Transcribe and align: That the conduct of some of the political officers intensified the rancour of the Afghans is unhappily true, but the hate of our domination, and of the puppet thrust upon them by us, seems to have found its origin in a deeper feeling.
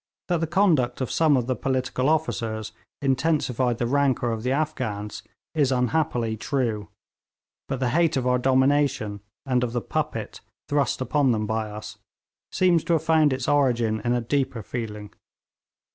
That 0.29 0.39
the 0.39 0.47
conduct 0.47 0.99
of 0.99 1.11
some 1.11 1.37
of 1.37 1.45
the 1.45 1.55
political 1.55 2.09
officers 2.09 2.71
intensified 3.03 3.77
the 3.77 3.85
rancour 3.85 4.31
of 4.31 4.41
the 4.41 4.51
Afghans 4.51 5.21
is 5.53 5.71
unhappily 5.71 6.35
true, 6.37 6.89
but 7.67 7.79
the 7.79 7.89
hate 7.91 8.17
of 8.17 8.25
our 8.25 8.39
domination, 8.39 9.19
and 9.45 9.63
of 9.63 9.73
the 9.73 9.79
puppet 9.81 10.41
thrust 10.67 11.01
upon 11.01 11.33
them 11.33 11.45
by 11.45 11.69
us, 11.69 11.99
seems 12.51 12.83
to 12.85 12.93
have 12.93 13.03
found 13.03 13.31
its 13.31 13.47
origin 13.47 14.01
in 14.03 14.13
a 14.13 14.21
deeper 14.21 14.63
feeling. 14.63 15.13